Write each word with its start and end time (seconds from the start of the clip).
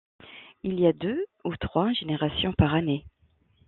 Il 0.63 0.79
y 0.79 0.87
a 0.87 0.93
deux 0.93 1.27
ou 1.43 1.55
trois 1.57 1.93
générations 1.93 2.53
par 2.53 2.73
année. 2.73 3.05